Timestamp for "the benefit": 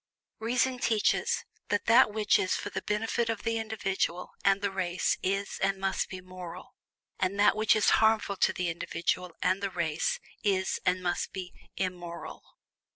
2.71-3.29